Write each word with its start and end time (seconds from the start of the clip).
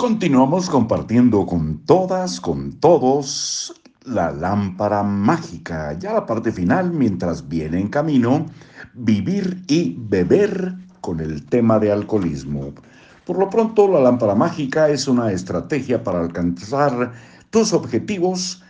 Continuamos 0.00 0.70
compartiendo 0.70 1.44
con 1.44 1.84
todas, 1.84 2.40
con 2.40 2.72
todos, 2.80 3.74
la 4.06 4.32
lámpara 4.32 5.02
mágica. 5.02 5.92
Ya 5.98 6.14
la 6.14 6.24
parte 6.24 6.52
final, 6.52 6.90
mientras 6.90 7.46
viene 7.46 7.78
en 7.78 7.88
camino, 7.88 8.46
vivir 8.94 9.62
y 9.68 9.98
beber 9.98 10.72
con 11.02 11.20
el 11.20 11.44
tema 11.44 11.78
de 11.78 11.92
alcoholismo. 11.92 12.72
Por 13.26 13.38
lo 13.38 13.50
pronto, 13.50 13.88
la 13.88 14.00
lámpara 14.00 14.34
mágica 14.34 14.88
es 14.88 15.06
una 15.06 15.32
estrategia 15.32 16.02
para 16.02 16.20
alcanzar 16.20 17.12
tus 17.50 17.74
objetivos. 17.74 18.62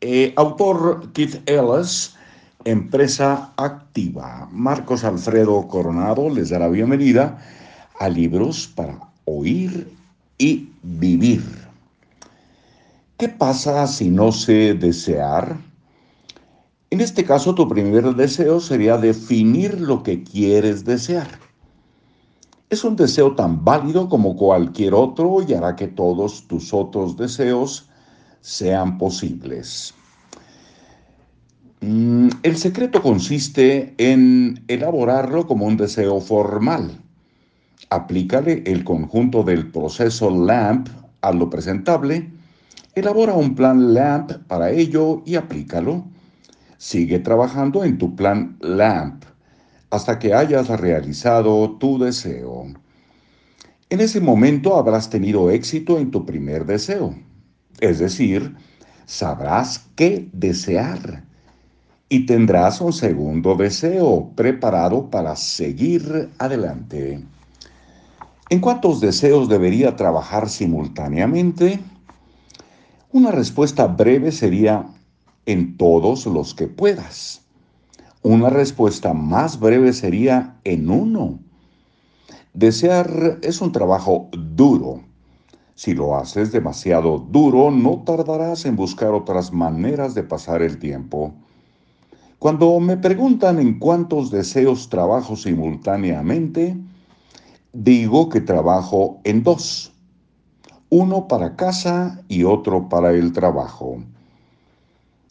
Eh, 0.00 0.34
autor 0.36 1.10
Keith 1.14 1.42
Ellis, 1.46 2.14
empresa 2.64 3.50
activa. 3.56 4.48
Marcos 4.52 5.02
Alfredo 5.02 5.66
Coronado 5.66 6.30
les 6.30 6.50
da 6.50 6.60
la 6.60 6.68
bienvenida 6.68 7.38
a 7.98 8.08
libros 8.08 8.68
para 8.68 9.00
oír 9.24 10.03
y 10.38 10.70
vivir. 10.82 11.42
¿Qué 13.16 13.28
pasa 13.28 13.86
si 13.86 14.10
no 14.10 14.32
sé 14.32 14.74
desear? 14.74 15.56
En 16.90 17.00
este 17.00 17.24
caso, 17.24 17.54
tu 17.54 17.68
primer 17.68 18.14
deseo 18.14 18.60
sería 18.60 18.96
definir 18.98 19.80
lo 19.80 20.02
que 20.02 20.22
quieres 20.22 20.84
desear. 20.84 21.28
Es 22.70 22.82
un 22.82 22.96
deseo 22.96 23.34
tan 23.34 23.64
válido 23.64 24.08
como 24.08 24.36
cualquier 24.36 24.94
otro 24.94 25.44
y 25.46 25.54
hará 25.54 25.76
que 25.76 25.86
todos 25.86 26.48
tus 26.48 26.74
otros 26.74 27.16
deseos 27.16 27.88
sean 28.40 28.98
posibles. 28.98 29.94
Mm, 31.80 32.30
el 32.42 32.56
secreto 32.56 33.00
consiste 33.00 33.94
en 33.98 34.64
elaborarlo 34.68 35.46
como 35.46 35.66
un 35.66 35.76
deseo 35.76 36.20
formal 36.20 37.03
aplícale 37.94 38.64
el 38.66 38.82
conjunto 38.82 39.44
del 39.44 39.70
proceso 39.70 40.28
LAMP 40.28 40.88
a 41.20 41.32
lo 41.32 41.48
presentable, 41.48 42.28
elabora 42.96 43.34
un 43.34 43.54
plan 43.54 43.94
LAMP 43.94 44.32
para 44.48 44.70
ello 44.70 45.22
y 45.24 45.36
aplícalo. 45.36 46.04
Sigue 46.76 47.20
trabajando 47.20 47.84
en 47.84 47.96
tu 47.96 48.16
plan 48.16 48.56
LAMP 48.60 49.22
hasta 49.90 50.18
que 50.18 50.34
hayas 50.34 50.68
realizado 50.68 51.76
tu 51.78 51.98
deseo. 51.98 52.66
En 53.90 54.00
ese 54.00 54.20
momento 54.20 54.76
habrás 54.76 55.08
tenido 55.08 55.50
éxito 55.50 55.98
en 55.98 56.10
tu 56.10 56.26
primer 56.26 56.66
deseo, 56.66 57.14
es 57.78 58.00
decir, 58.00 58.56
sabrás 59.06 59.88
qué 59.94 60.28
desear 60.32 61.22
y 62.08 62.26
tendrás 62.26 62.80
un 62.80 62.92
segundo 62.92 63.54
deseo 63.54 64.32
preparado 64.34 65.10
para 65.10 65.36
seguir 65.36 66.30
adelante. 66.38 67.22
¿En 68.50 68.60
cuántos 68.60 69.00
deseos 69.00 69.48
debería 69.48 69.96
trabajar 69.96 70.50
simultáneamente? 70.50 71.80
Una 73.10 73.30
respuesta 73.30 73.86
breve 73.86 74.32
sería 74.32 74.86
en 75.46 75.78
todos 75.78 76.26
los 76.26 76.54
que 76.54 76.66
puedas. 76.66 77.40
Una 78.22 78.50
respuesta 78.50 79.14
más 79.14 79.58
breve 79.58 79.94
sería 79.94 80.56
en 80.64 80.90
uno. 80.90 81.38
Desear 82.52 83.38
es 83.42 83.62
un 83.62 83.72
trabajo 83.72 84.28
duro. 84.32 85.00
Si 85.74 85.94
lo 85.94 86.14
haces 86.16 86.52
demasiado 86.52 87.18
duro, 87.18 87.70
no 87.70 88.02
tardarás 88.04 88.66
en 88.66 88.76
buscar 88.76 89.12
otras 89.12 89.52
maneras 89.52 90.14
de 90.14 90.22
pasar 90.22 90.60
el 90.60 90.78
tiempo. 90.78 91.34
Cuando 92.38 92.78
me 92.78 92.98
preguntan 92.98 93.58
en 93.58 93.78
cuántos 93.78 94.30
deseos 94.30 94.90
trabajo 94.90 95.34
simultáneamente, 95.34 96.76
digo 97.74 98.28
que 98.28 98.40
trabajo 98.40 99.20
en 99.24 99.42
dos, 99.42 99.92
uno 100.90 101.26
para 101.26 101.56
casa 101.56 102.22
y 102.28 102.44
otro 102.44 102.88
para 102.88 103.10
el 103.10 103.32
trabajo. 103.32 103.98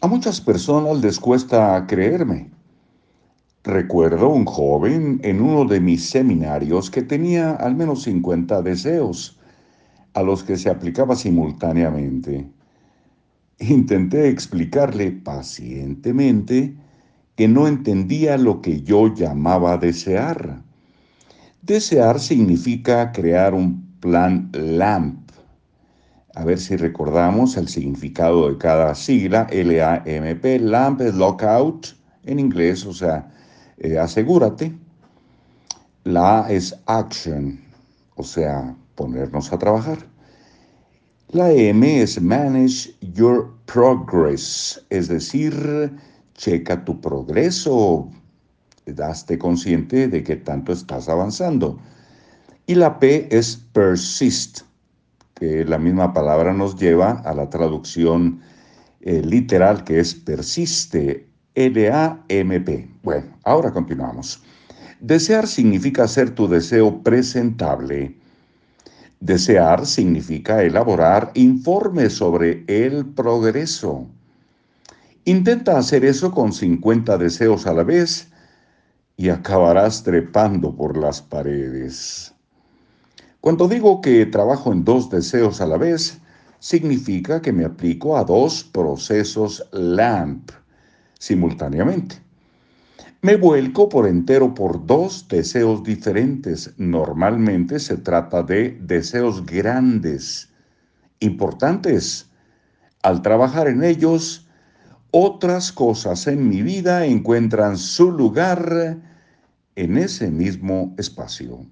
A 0.00 0.08
muchas 0.08 0.40
personas 0.40 1.00
les 1.00 1.20
cuesta 1.20 1.86
creerme. 1.86 2.50
Recuerdo 3.62 4.28
un 4.28 4.44
joven 4.44 5.20
en 5.22 5.40
uno 5.40 5.64
de 5.64 5.80
mis 5.80 6.10
seminarios 6.10 6.90
que 6.90 7.02
tenía 7.02 7.52
al 7.52 7.76
menos 7.76 8.02
50 8.02 8.62
deseos, 8.62 9.38
a 10.12 10.22
los 10.22 10.42
que 10.42 10.56
se 10.56 10.68
aplicaba 10.68 11.14
simultáneamente. 11.14 12.50
Intenté 13.60 14.28
explicarle 14.28 15.12
pacientemente 15.12 16.74
que 17.36 17.46
no 17.46 17.68
entendía 17.68 18.36
lo 18.36 18.60
que 18.60 18.82
yo 18.82 19.14
llamaba 19.14 19.78
desear 19.78 20.63
Desear 21.66 22.20
significa 22.20 23.10
crear 23.10 23.54
un 23.54 23.96
plan 24.00 24.50
LAMP. 24.52 25.30
A 26.34 26.44
ver 26.44 26.58
si 26.58 26.76
recordamos 26.76 27.56
el 27.56 27.68
significado 27.68 28.50
de 28.50 28.58
cada 28.58 28.94
sigla, 28.94 29.46
L-A-M-P. 29.50 30.58
LAMP 30.58 31.00
es 31.00 31.14
lockout 31.14 31.86
en 32.24 32.38
inglés, 32.38 32.84
o 32.84 32.92
sea, 32.92 33.32
eh, 33.78 33.98
asegúrate. 33.98 34.76
La 36.02 36.44
A 36.44 36.52
es 36.52 36.78
action, 36.84 37.58
o 38.16 38.22
sea, 38.22 38.76
ponernos 38.94 39.50
a 39.50 39.58
trabajar. 39.58 39.96
La 41.28 41.50
M 41.50 42.02
es 42.02 42.20
manage 42.20 42.94
your 43.14 43.54
progress, 43.64 44.84
es 44.90 45.08
decir, 45.08 45.96
checa 46.34 46.84
tu 46.84 47.00
progreso, 47.00 48.10
daste 48.86 49.38
consciente 49.38 50.08
de 50.08 50.22
que 50.22 50.36
tanto 50.36 50.72
estás 50.72 51.08
avanzando. 51.08 51.78
Y 52.66 52.74
la 52.74 52.98
P 52.98 53.28
es 53.30 53.56
persist, 53.72 54.60
que 55.34 55.64
la 55.64 55.78
misma 55.78 56.12
palabra 56.12 56.52
nos 56.52 56.76
lleva 56.76 57.22
a 57.24 57.34
la 57.34 57.50
traducción 57.50 58.40
eh, 59.00 59.20
literal 59.22 59.84
que 59.84 60.00
es 60.00 60.14
persiste, 60.14 61.26
L-A-M-P. 61.54 62.88
Bueno, 63.02 63.26
ahora 63.44 63.70
continuamos. 63.70 64.42
Desear 65.00 65.46
significa 65.46 66.04
hacer 66.04 66.30
tu 66.30 66.48
deseo 66.48 67.02
presentable. 67.02 68.16
Desear 69.20 69.86
significa 69.86 70.62
elaborar 70.62 71.30
informes 71.34 72.14
sobre 72.14 72.64
el 72.66 73.04
progreso. 73.06 74.06
Intenta 75.26 75.78
hacer 75.78 76.04
eso 76.04 76.32
con 76.32 76.52
50 76.52 77.18
deseos 77.18 77.66
a 77.66 77.74
la 77.74 77.84
vez 77.84 78.28
y 79.16 79.28
acabarás 79.28 80.02
trepando 80.02 80.74
por 80.74 80.96
las 80.96 81.22
paredes. 81.22 82.34
Cuando 83.40 83.68
digo 83.68 84.00
que 84.00 84.26
trabajo 84.26 84.72
en 84.72 84.84
dos 84.84 85.10
deseos 85.10 85.60
a 85.60 85.66
la 85.66 85.76
vez, 85.76 86.18
significa 86.58 87.42
que 87.42 87.52
me 87.52 87.64
aplico 87.64 88.16
a 88.16 88.24
dos 88.24 88.64
procesos 88.64 89.68
LAMP 89.72 90.50
simultáneamente. 91.18 92.24
Me 93.20 93.36
vuelco 93.36 93.88
por 93.88 94.06
entero 94.06 94.54
por 94.54 94.84
dos 94.84 95.26
deseos 95.28 95.82
diferentes. 95.82 96.74
Normalmente 96.76 97.78
se 97.80 97.96
trata 97.96 98.42
de 98.42 98.78
deseos 98.82 99.46
grandes, 99.46 100.50
importantes. 101.20 102.28
Al 103.02 103.22
trabajar 103.22 103.68
en 103.68 103.82
ellos, 103.82 104.43
otras 105.16 105.70
cosas 105.70 106.26
en 106.26 106.48
mi 106.48 106.62
vida 106.62 107.06
encuentran 107.06 107.78
su 107.78 108.10
lugar 108.10 108.98
en 109.76 109.96
ese 109.96 110.28
mismo 110.28 110.92
espacio. 110.98 111.64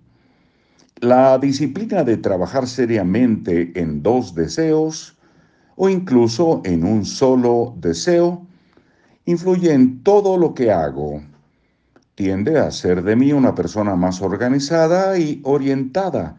La 1.01 1.37
disciplina 1.39 2.05
de 2.05 2.19
trabajar 2.19 2.69
seriamente 2.69 3.73
en 3.75 4.01
dos 4.01 4.37
deseos 4.37 5.19
o 5.75 5.89
incluso 5.89 6.63
en 6.65 6.85
un 6.85 7.05
solo 7.05 7.75
deseo 7.79 8.47
influye 9.25 9.73
en 9.73 10.05
todo 10.05 10.39
lo 10.39 10.55
que 10.55 10.71
hago. 10.71 11.21
Tiende 12.15 12.61
a 12.61 12.71
ser 12.71 13.03
de 13.03 13.17
mí 13.17 13.33
una 13.33 13.57
persona 13.57 13.97
más 13.97 14.23
organizada 14.23 15.19
y 15.19 15.41
orientada 15.43 16.37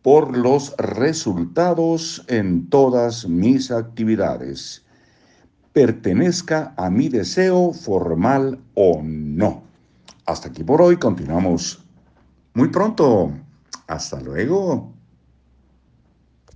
por 0.00 0.36
los 0.38 0.76
resultados 0.76 2.24
en 2.28 2.70
todas 2.70 3.28
mis 3.28 3.72
actividades 3.72 4.85
pertenezca 5.76 6.72
a 6.78 6.88
mi 6.88 7.10
deseo 7.10 7.70
formal 7.74 8.58
o 8.72 9.02
no. 9.04 9.62
Hasta 10.24 10.48
aquí 10.48 10.64
por 10.64 10.80
hoy, 10.80 10.96
continuamos 10.96 11.84
muy 12.54 12.68
pronto. 12.68 13.30
Hasta 13.86 14.18
luego. 14.22 14.95